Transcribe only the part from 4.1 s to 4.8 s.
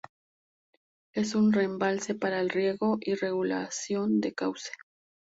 de cauce.